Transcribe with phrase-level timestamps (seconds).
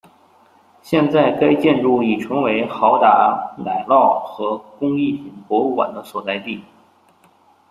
[0.81, 6.63] 现在该建筑已成为豪达奶酪和工艺品博物馆的所在地。